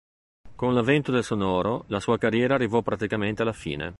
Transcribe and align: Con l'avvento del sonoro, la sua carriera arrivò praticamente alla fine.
Con 0.55 0.73
l'avvento 0.73 1.11
del 1.11 1.23
sonoro, 1.23 1.83
la 1.89 1.99
sua 1.99 2.17
carriera 2.17 2.55
arrivò 2.55 2.81
praticamente 2.81 3.43
alla 3.43 3.53
fine. 3.53 3.89